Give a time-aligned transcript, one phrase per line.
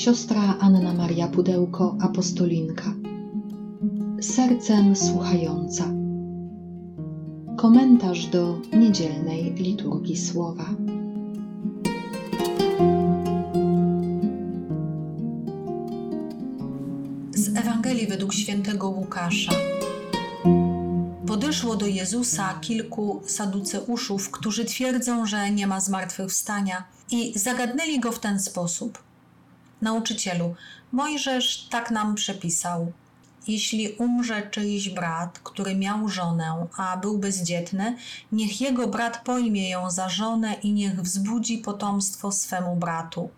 [0.00, 2.94] siostra Anna Maria Pudełko, apostolinka.
[4.20, 5.84] Sercem słuchająca.
[7.56, 10.64] Komentarz do niedzielnej liturgii słowa.
[17.34, 19.52] Z Ewangelii według świętego Łukasza.
[21.26, 28.18] Podeszło do Jezusa kilku saduceuszów, którzy twierdzą, że nie ma zmartwychwstania, i zagadnęli go w
[28.18, 28.98] ten sposób–
[29.82, 30.54] Nauczycielu,
[30.92, 32.92] Mojżesz tak nam przepisał.
[33.48, 37.96] Jeśli umrze czyjś brat, który miał żonę, a był bezdzietny,
[38.32, 43.30] niech jego brat pojmie ją za żonę i niech wzbudzi potomstwo swemu bratu.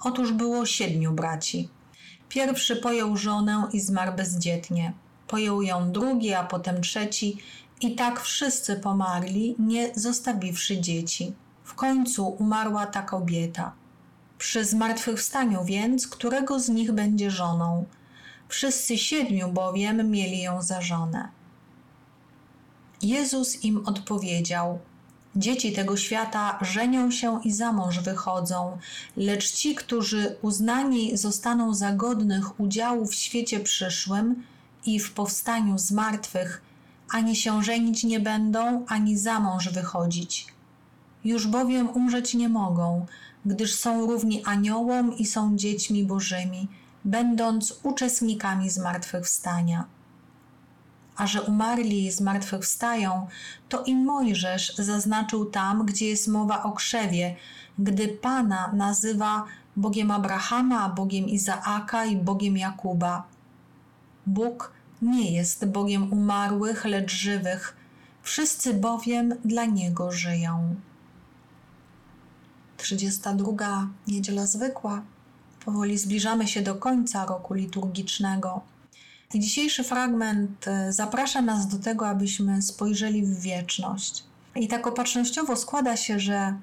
[0.00, 1.68] Otóż było siedmiu braci.
[2.28, 4.92] Pierwszy pojął żonę i zmarł bezdzietnie.
[5.26, 7.36] Pojął ją drugi, a potem trzeci,
[7.80, 11.32] i tak wszyscy pomarli, nie zostawiwszy dzieci.
[11.64, 13.79] W końcu umarła ta kobieta.
[14.40, 17.84] Przy zmartwychwstaniu więc, którego z nich będzie żoną?
[18.48, 21.28] Wszyscy siedmiu bowiem mieli ją za żonę.
[23.02, 24.78] Jezus im odpowiedział:
[25.36, 28.78] Dzieci tego świata żenią się i za mąż wychodzą,
[29.16, 34.42] lecz ci, którzy uznani zostaną za godnych udziału w świecie przyszłym
[34.86, 36.62] i w powstaniu z martwych,
[37.10, 40.46] ani się żenić nie będą, ani za mąż wychodzić.
[41.24, 43.06] Już bowiem umrzeć nie mogą,
[43.46, 46.68] gdyż są równi aniołom i są dziećmi bożymi,
[47.04, 49.84] będąc uczestnikami zmartwychwstania.
[51.16, 53.26] A że umarli zmartwychwstają,
[53.68, 57.36] to i Mojżesz zaznaczył tam, gdzie jest mowa o krzewie,
[57.78, 59.44] gdy Pana nazywa
[59.76, 63.22] Bogiem Abrahama, Bogiem Izaaka i Bogiem Jakuba.
[64.26, 64.72] Bóg
[65.02, 67.76] nie jest Bogiem umarłych, lecz żywych,
[68.22, 70.74] wszyscy bowiem dla Niego żyją.
[72.82, 73.88] 32.
[74.08, 75.02] Niedziela Zwykła.
[75.64, 78.60] Powoli zbliżamy się do końca roku liturgicznego.
[79.34, 84.24] I dzisiejszy fragment e, zaprasza nas do tego, abyśmy spojrzeli w wieczność.
[84.54, 86.54] I tak opatrznościowo składa się, że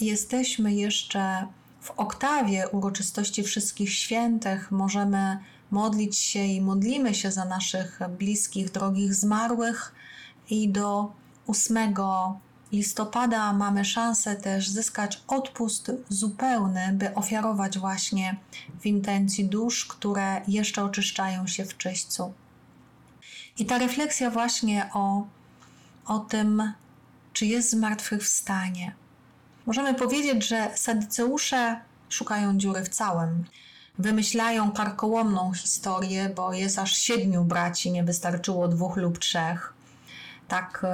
[0.00, 1.46] jesteśmy jeszcze
[1.80, 4.70] w oktawie uroczystości wszystkich świętych.
[4.70, 5.38] Możemy
[5.70, 9.94] modlić się i modlimy się za naszych bliskich, drogich zmarłych
[10.50, 11.12] i do
[11.46, 11.94] 8
[12.72, 18.36] listopada mamy szansę też zyskać odpust zupełny, by ofiarować właśnie
[18.80, 22.32] w intencji dusz, które jeszcze oczyszczają się w czyśćcu.
[23.58, 25.26] I ta refleksja właśnie o,
[26.06, 26.72] o tym,
[27.32, 28.94] czy jest zmartwychwstanie.
[29.66, 33.44] Możemy powiedzieć, że sadyceusze szukają dziury w całym.
[33.98, 39.74] Wymyślają karkołomną historię, bo jest aż siedmiu braci, nie wystarczyło dwóch lub trzech
[40.52, 40.86] tak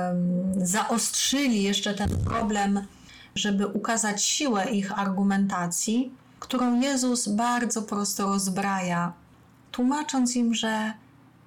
[0.56, 2.86] zaostrzyli jeszcze ten problem,
[3.34, 9.12] żeby ukazać siłę ich argumentacji, którą Jezus bardzo prosto rozbraja,
[9.72, 10.92] tłumacząc im, że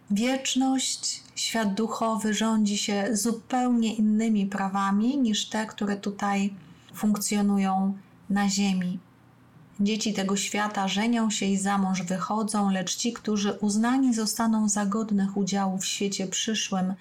[0.10, 6.54] wieczność, świat duchowy rządzi się zupełnie innymi prawami niż te, które tutaj
[6.94, 7.98] funkcjonują
[8.30, 9.00] na ziemi.
[9.80, 14.86] Dzieci tego świata żenią się i za mąż wychodzą, lecz ci, którzy uznani zostaną za
[14.86, 16.94] godnych udziału w świecie przyszłym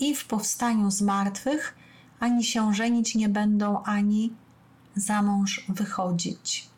[0.00, 1.74] i w powstaniu z martwych,
[2.20, 4.32] ani się żenić nie będą, ani
[4.96, 6.68] za mąż wychodzić.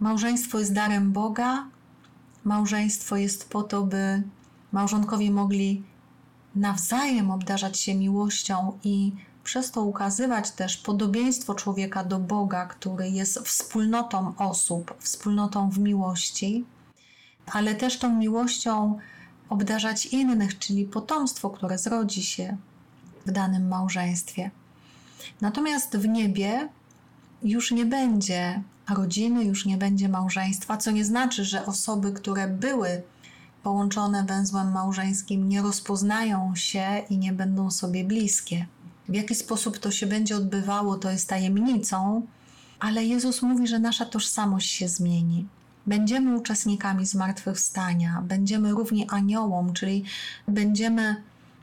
[0.00, 1.66] Małżeństwo jest darem Boga.
[2.44, 4.22] Małżeństwo jest po to, by
[4.72, 5.82] małżonkowie mogli
[6.54, 9.12] nawzajem obdarzać się miłością i
[9.44, 16.64] przez to ukazywać też podobieństwo człowieka do Boga, który jest wspólnotą osób, wspólnotą w miłości,
[17.52, 18.98] ale też tą miłością
[19.48, 22.56] obdarzać innych, czyli potomstwo, które zrodzi się
[23.26, 24.50] w danym małżeństwie.
[25.40, 26.68] Natomiast w niebie
[27.42, 33.02] już nie będzie rodziny, już nie będzie małżeństwa, co nie znaczy, że osoby, które były
[33.62, 38.66] połączone węzłem małżeńskim, nie rozpoznają się i nie będą sobie bliskie.
[39.08, 42.26] W jaki sposób to się będzie odbywało, to jest tajemnicą,
[42.80, 45.46] ale Jezus mówi, że nasza tożsamość się zmieni
[45.86, 50.04] będziemy uczestnikami zmartwychwstania, będziemy równi aniołom, czyli
[50.48, 51.22] będziemy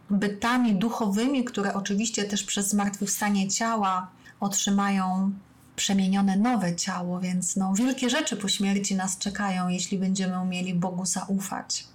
[0.10, 4.08] bytami duchowymi, które oczywiście też przez zmartwychwstanie ciała
[4.40, 5.32] otrzymają
[5.76, 11.06] przemienione nowe ciało, więc no, wielkie rzeczy po śmierci nas czekają, jeśli będziemy umieli Bogu
[11.06, 11.88] zaufać.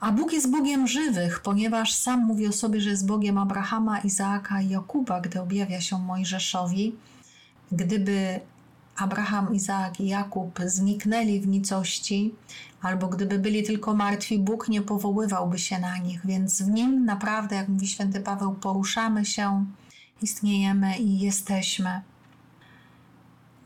[0.00, 4.60] A Bóg jest Bogiem żywych, ponieważ sam mówi o sobie, że jest Bogiem Abrahama, Izaaka
[4.60, 6.96] i Jakuba, gdy objawia się Mojżeszowi.
[7.72, 8.40] Gdyby
[8.98, 12.34] Abraham, Izaak i Jakub zniknęli w nicości,
[12.82, 17.56] albo gdyby byli tylko martwi, Bóg nie powoływałby się na nich, więc w nim naprawdę,
[17.56, 19.66] jak mówi święty Paweł, poruszamy się,
[20.22, 22.00] istniejemy i jesteśmy.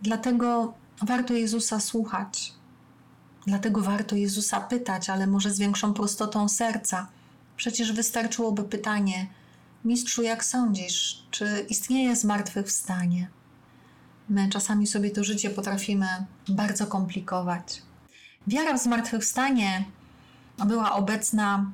[0.03, 2.53] Dlatego warto Jezusa słuchać.
[3.47, 7.09] Dlatego warto Jezusa pytać, ale może z większą prostotą serca.
[7.57, 9.27] Przecież wystarczyłoby pytanie:
[9.85, 13.29] Mistrzu, jak sądzisz, czy istnieje zmartwychwstanie?
[14.33, 16.07] My czasami sobie to życie potrafimy
[16.49, 17.83] bardzo komplikować.
[18.47, 19.85] Wiara w zmartwychwstanie
[20.67, 21.71] była obecna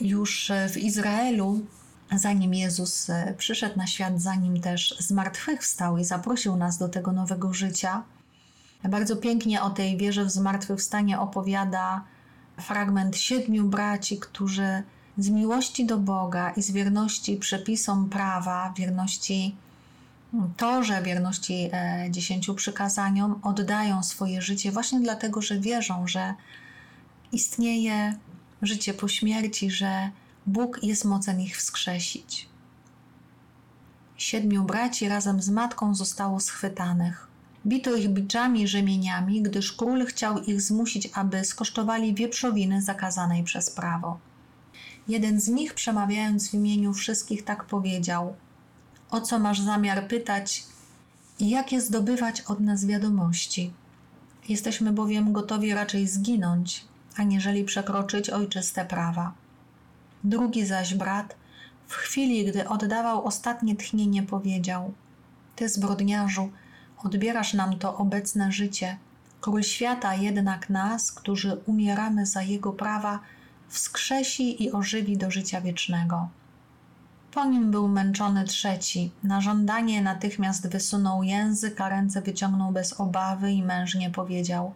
[0.00, 1.60] już w Izraelu,
[2.16, 8.02] zanim Jezus przyszedł na świat, zanim też zmartwychwstał i zaprosił nas do tego nowego życia.
[8.84, 12.04] Bardzo pięknie o tej wierze w zmartwychwstanie opowiada
[12.60, 14.82] fragment siedmiu braci, którzy
[15.18, 19.56] z miłości do Boga i z wierności przepisom prawa, wierności
[20.56, 26.34] Torze, wierności e, dziesięciu przykazaniom, oddają swoje życie właśnie dlatego, że wierzą, że
[27.32, 28.18] istnieje
[28.62, 30.10] życie po śmierci, że
[30.46, 32.48] Bóg jest mocen ich wskrzesić.
[34.16, 37.28] Siedmiu braci razem z matką zostało schwytanych.
[37.66, 44.18] Bito ich biczami rzemieniami, gdyż król chciał ich zmusić, aby skosztowali wieprzowiny zakazanej przez prawo.
[45.08, 48.36] Jeden z nich, przemawiając w imieniu wszystkich, tak powiedział:
[49.10, 50.64] O co masz zamiar pytać
[51.38, 53.72] i jakie zdobywać od nas wiadomości?
[54.48, 56.84] Jesteśmy bowiem gotowi raczej zginąć,
[57.16, 59.32] aniżeli przekroczyć ojczyste prawa.
[60.24, 61.36] Drugi zaś brat,
[61.86, 64.92] w chwili, gdy oddawał ostatnie tchnienie, powiedział:
[65.56, 66.50] Ty, zbrodniarzu,
[67.04, 68.98] odbierasz nam to obecne życie.
[69.40, 73.20] Król świata jednak nas, którzy umieramy za jego prawa,
[73.68, 76.28] wskrzesi i ożywi do życia wiecznego.
[77.32, 79.10] Po nim był męczony trzeci.
[79.22, 84.72] Na żądanie natychmiast wysunął język, a ręce wyciągnął bez obawy i mężnie powiedział: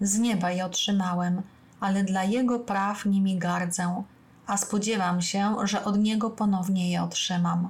[0.00, 1.42] Z nieba je otrzymałem,
[1.80, 4.02] ale dla jego praw nimi gardzę,
[4.46, 7.68] a spodziewam się, że od niego ponownie je otrzymam.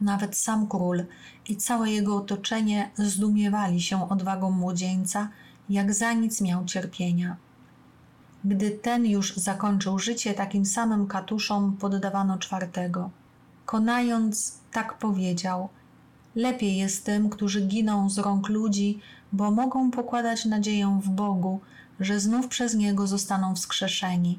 [0.00, 1.04] Nawet sam król
[1.48, 5.28] i całe jego otoczenie zdumiewali się odwagą młodzieńca,
[5.68, 7.36] jak za nic miał cierpienia.
[8.44, 13.10] Gdy ten już zakończył życie, takim samym katuszom poddawano czwartego.
[13.66, 15.68] Konając, tak powiedział:
[16.34, 19.00] Lepiej jest tym, którzy giną z rąk ludzi,
[19.32, 21.60] bo mogą pokładać nadzieję w Bogu,
[22.00, 24.38] że znów przez niego zostaną wskrzeszeni.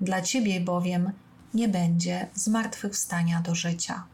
[0.00, 1.12] Dla ciebie bowiem
[1.54, 4.04] nie będzie zmartwychwstania do życia.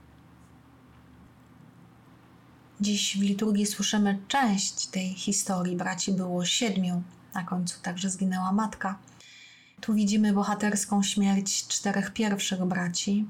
[2.81, 5.77] Dziś w liturgii słyszymy część tej historii.
[5.77, 7.03] Braci było siedmiu,
[7.35, 8.99] na końcu także zginęła matka.
[9.81, 13.27] Tu widzimy bohaterską śmierć czterech pierwszych braci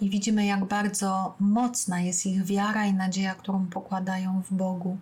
[0.00, 4.98] i widzimy, jak bardzo mocna jest ich wiara i nadzieja, którą pokładają w Bogu.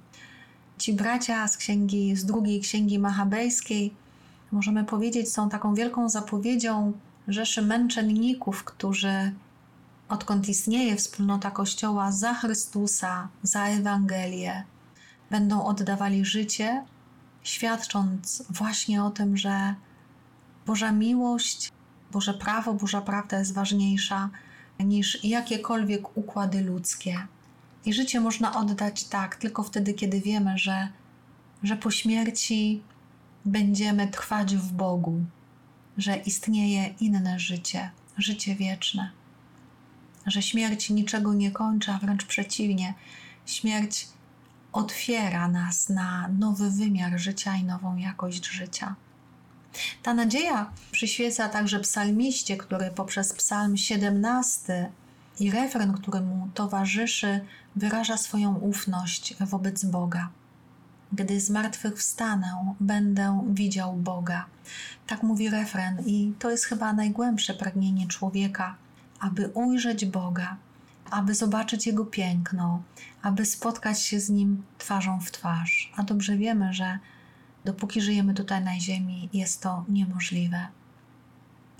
[0.79, 3.95] Ci bracia z księgi, z drugiej księgi machabejskiej,
[4.53, 6.93] możemy powiedzieć, są taką wielką zapowiedzią
[7.29, 9.33] rzeszy męczenników, którzy
[10.09, 14.65] odkąd istnieje wspólnota Kościoła za Chrystusa, za Ewangelię,
[15.31, 16.85] będą oddawali życie,
[17.43, 19.75] świadcząc właśnie o tym, że
[20.67, 21.73] Boża miłość,
[22.13, 24.31] Boże prawo, Boża prawda jest ważniejsza
[24.81, 27.27] niż jakiekolwiek układy ludzkie.
[27.85, 30.89] I życie można oddać tak, tylko wtedy, kiedy wiemy, że,
[31.63, 32.83] że po śmierci
[33.45, 35.25] będziemy trwać w Bogu,
[35.99, 39.11] że istnieje inne życie, życie wieczne,
[40.27, 42.95] że śmierć niczego nie kończy, a wręcz przeciwnie,
[43.47, 44.09] śmierć
[44.73, 48.95] otwiera nas na nowy wymiar życia i nową jakość życia.
[50.03, 54.91] Ta nadzieja przyświeca także psalmiście, który poprzez psalm 17
[55.41, 57.41] i refren, który mu towarzyszy,
[57.77, 60.29] wyraża swoją ufność wobec Boga.
[61.13, 64.47] Gdy zmartwychwstanę, będę widział Boga.
[65.07, 68.77] Tak mówi refren, i to jest chyba najgłębsze pragnienie człowieka,
[69.21, 70.57] aby ujrzeć Boga,
[71.11, 72.83] aby zobaczyć Jego piękno,
[73.23, 75.93] aby spotkać się z Nim twarzą w twarz.
[75.97, 76.99] A dobrze wiemy, że
[77.65, 80.67] Dopóki żyjemy tutaj na ziemi, jest to niemożliwe.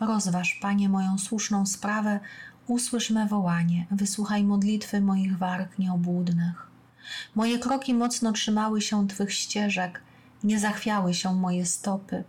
[0.01, 2.21] Rozważ, Panie, moją słuszną sprawę,
[2.67, 6.67] usłysz me wołanie, wysłuchaj modlitwy moich warg nieobłudnych.
[7.35, 10.03] Moje kroki mocno trzymały się Twych ścieżek,
[10.45, 12.25] nie zachwiały się moje stopy.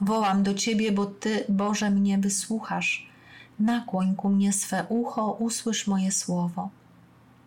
[0.00, 3.08] Wołam do Ciebie, bo Ty, Boże, mnie wysłuchasz.
[3.58, 6.70] Nakłoń ku mnie swe ucho, usłysz moje słowo.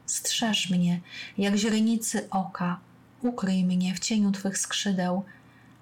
[0.05, 1.01] Strzeż mnie,
[1.37, 2.79] jak źrenicy oka,
[3.21, 5.23] ukryj mnie w cieniu Twych skrzydeł,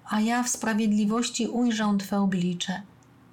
[0.08, 2.82] a ja w sprawiedliwości ujrzę Twe oblicze.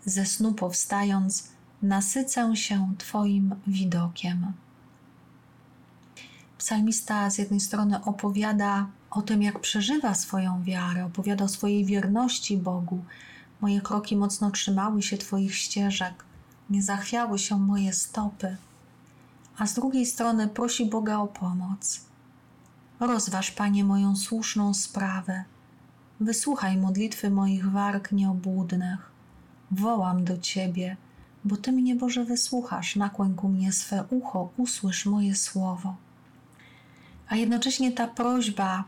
[0.05, 1.49] Ze snu powstając,
[1.81, 4.53] nasycę się Twoim widokiem.
[6.57, 12.57] Psalmista z jednej strony opowiada o tym, jak przeżywa swoją wiarę, opowiada o swojej wierności
[12.57, 13.03] Bogu.
[13.61, 16.25] Moje kroki mocno trzymały się Twoich ścieżek,
[16.69, 18.57] nie zachwiały się moje stopy.
[19.57, 22.01] A z drugiej strony prosi Boga o pomoc.
[22.99, 25.43] Rozważ, Panie, moją słuszną sprawę
[26.19, 29.11] wysłuchaj modlitwy moich warg nieobłudnych.
[29.71, 30.97] Wołam do Ciebie,
[31.45, 35.95] bo Ty mnie, Boże, wysłuchasz, nakłoń ku mnie swe ucho, usłysz moje słowo.
[37.27, 38.83] A jednocześnie ta prośba,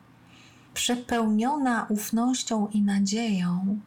[0.73, 3.79] przepełniona ufnością i nadzieją,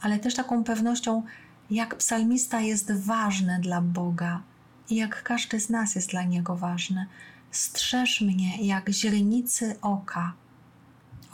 [0.00, 1.22] ale też taką pewnością,
[1.70, 4.42] jak psalmista jest ważny dla Boga
[4.90, 7.06] i jak każdy z nas jest dla Niego ważny.
[7.50, 10.32] Strzeż mnie jak źrenicy oka.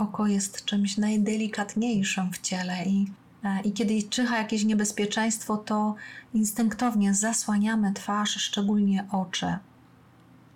[0.03, 3.07] Oko jest czymś najdelikatniejszym w ciele i,
[3.45, 5.95] e, i kiedy czyha jakieś niebezpieczeństwo, to
[6.35, 9.57] instynktownie zasłaniamy twarz, szczególnie oczy.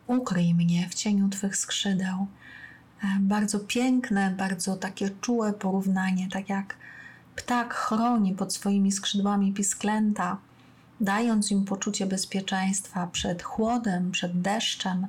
[0.07, 2.26] Ukryj mnie w cieniu Twych skrzydeł.
[3.05, 6.76] E, bardzo piękne, bardzo takie czułe porównanie, tak jak
[7.37, 10.37] ptak chroni pod swoimi skrzydłami pisklęta,
[11.00, 15.07] dając im poczucie bezpieczeństwa przed chłodem, przed deszczem,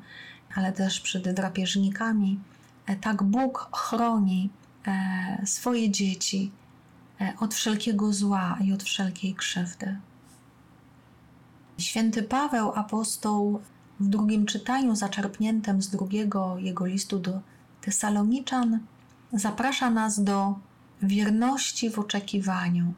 [0.56, 2.40] ale też przed drapieżnikami.
[2.88, 4.50] E, tak Bóg chroni
[4.88, 6.52] e, swoje dzieci
[7.40, 10.00] od wszelkiego zła i od wszelkiej krzywdy.
[11.78, 13.62] Święty Paweł, apostoł,
[14.00, 17.42] w drugim czytaniu zaczerpniętym z drugiego jego listu do
[17.82, 18.80] Tesaloniczan
[19.34, 20.60] zaprasza nas do
[21.02, 22.94] wierności w oczekiwaniu.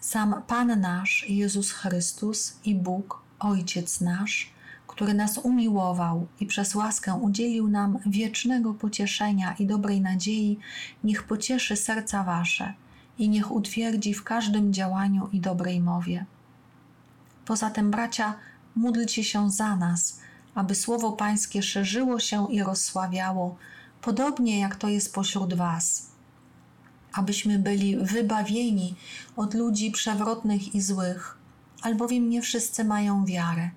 [0.00, 4.50] Sam Pan nasz, Jezus Chrystus i Bóg, Ojciec nasz,
[4.94, 10.58] który nas umiłował i przez łaskę udzielił nam wiecznego pocieszenia i dobrej nadziei,
[11.04, 12.74] niech pocieszy serca wasze
[13.18, 16.24] i niech utwierdzi w każdym działaniu i dobrej mowie.
[17.44, 18.34] Poza tym, bracia,
[18.76, 20.20] módlcie się za nas,
[20.54, 23.56] aby słowo Pańskie szerzyło się i rozsławiało,
[24.02, 26.10] podobnie jak to jest pośród Was.
[27.12, 28.94] Abyśmy byli wybawieni
[29.36, 31.38] od ludzi przewrotnych i złych,
[31.82, 33.70] albowiem nie wszyscy mają wiarę.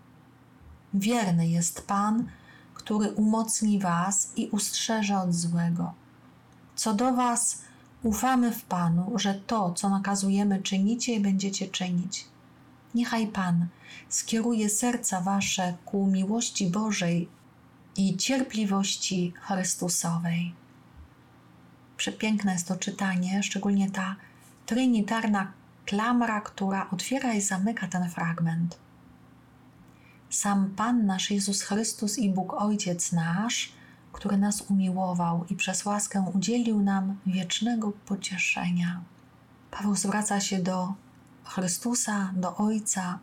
[0.94, 2.28] Wierny jest Pan,
[2.74, 5.94] który umocni Was i ustrzeże od złego.
[6.76, 7.62] Co do Was,
[8.04, 12.26] ufamy w Panu, że to, co nakazujemy, czynicie i będziecie czynić.
[12.96, 13.68] Niechaj Pan
[14.10, 17.30] skieruje serca Wasze ku miłości Bożej
[17.98, 20.54] i cierpliwości Chrystusowej.
[21.98, 24.16] Przepiękne jest to czytanie, szczególnie ta
[24.66, 25.52] trinitarna
[25.86, 28.78] klamra, która otwiera i zamyka ten fragment.
[30.30, 33.72] Sam Pan nasz Jezus Chrystus i Bóg Ojciec nasz,
[34.12, 39.02] który nas umiłował i przez łaskę udzielił nam wiecznego pocieszenia.
[39.72, 40.94] Paweł zwraca się do
[41.44, 43.20] Chrystusa, do Ojca,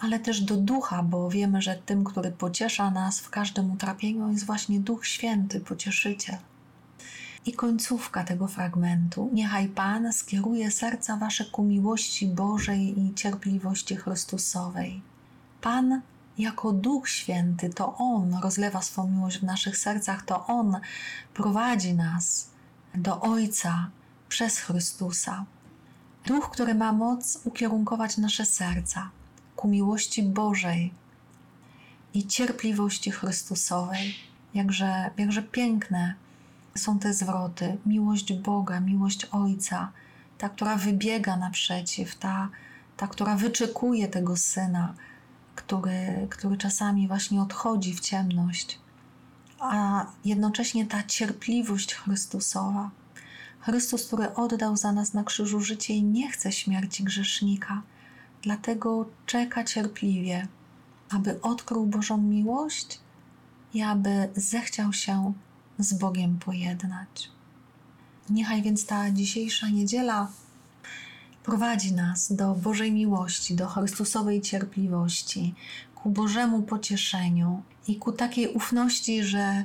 [0.00, 4.46] ale też do Ducha, bo wiemy, że tym, który pociesza nas w każdym utrapieniu, jest
[4.46, 6.38] właśnie Duch Święty, pocieszyciel.
[7.46, 9.30] I końcówka tego fragmentu.
[9.32, 15.02] Niechaj Pan skieruje serca Wasze ku miłości Bożej i cierpliwości Chrystusowej.
[15.60, 16.02] Pan
[16.38, 20.80] jako Duch Święty, to On rozlewa swą miłość w naszych sercach, to On
[21.34, 22.50] prowadzi nas
[22.94, 23.90] do Ojca
[24.28, 25.44] przez Chrystusa.
[26.26, 29.10] Duch, który ma moc ukierunkować nasze serca
[29.56, 30.94] ku miłości Bożej
[32.14, 34.14] i cierpliwości Chrystusowej.
[34.54, 36.14] Jakże, jakże piękne
[36.74, 37.76] są te zwroty.
[37.86, 39.92] Miłość Boga, miłość Ojca,
[40.38, 42.48] ta, która wybiega naprzeciw, ta,
[42.96, 44.94] ta która wyczekuje tego Syna,
[45.56, 48.78] który, który czasami właśnie odchodzi w ciemność,
[49.60, 52.90] a jednocześnie ta cierpliwość Chrystusowa
[53.60, 57.82] Chrystus, który oddał za nas na krzyżu życie i nie chce śmierci grzesznika,
[58.42, 60.48] dlatego czeka cierpliwie,
[61.10, 63.00] aby odkrył Bożą miłość
[63.74, 65.32] i aby zechciał się
[65.78, 67.30] z Bogiem pojednać.
[68.30, 70.28] Niechaj więc ta dzisiejsza niedziela
[71.46, 75.54] prowadzi nas do Bożej miłości, do Chrystusowej cierpliwości,
[75.94, 79.64] ku Bożemu pocieszeniu i ku takiej ufności, że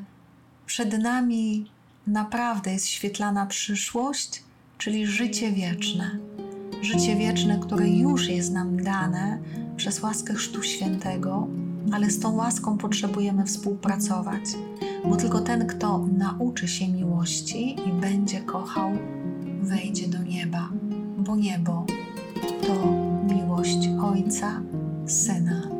[0.66, 1.72] przed nami
[2.08, 4.44] naprawdę jest świetlana przyszłość,
[4.78, 6.18] czyli życie wieczne.
[6.82, 9.40] Życie wieczne, które już jest nam dane
[9.78, 11.48] przez łaskę Chrztu Świętego,
[11.92, 14.44] ale z tą łaską potrzebujemy współpracować,
[15.06, 18.92] bo tylko ten, kto nauczy się miłości i będzie kochał,
[19.62, 20.70] wejdzie do nieba,
[21.22, 21.86] bo niebo
[22.62, 22.74] to
[23.34, 24.62] miłość Ojca,
[25.06, 25.71] Syna